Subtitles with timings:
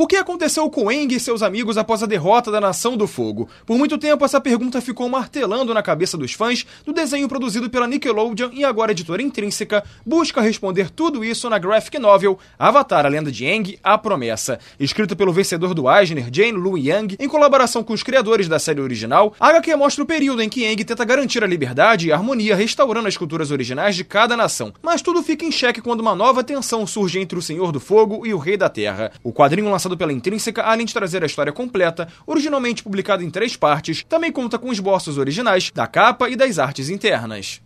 [0.00, 3.50] O que aconteceu com Eng e seus amigos após a derrota da Nação do Fogo?
[3.66, 7.86] Por muito tempo, essa pergunta ficou martelando na cabeça dos fãs do desenho produzido pela
[7.86, 13.30] Nickelodeon e agora editora intrínseca busca responder tudo isso na graphic novel Avatar, a Lenda
[13.30, 14.58] de Aang, A Promessa.
[14.78, 18.80] Escrito pelo vencedor do Eisner, Jane Lu Yang, em colaboração com os criadores da série
[18.80, 22.16] original, a HQ mostra o período em que Aang tenta garantir a liberdade e a
[22.16, 24.72] harmonia, restaurando as culturas originais de cada nação.
[24.82, 28.26] Mas tudo fica em xeque quando uma nova tensão surge entre o Senhor do Fogo
[28.26, 29.12] e o Rei da Terra.
[29.22, 33.30] O quadrinho lançado lançado pela Intrínseca, além de trazer a história completa, originalmente publicada em
[33.30, 37.60] três partes, também conta com esboços originais da capa e das artes internas.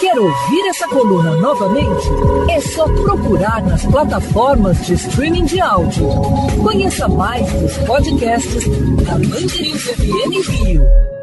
[0.00, 2.06] Quer ouvir essa coluna novamente?
[2.50, 6.06] É só procurar nas plataformas de streaming de áudio.
[6.62, 8.64] Conheça mais dos podcasts
[9.06, 11.15] da Mandirinhos FM Rio.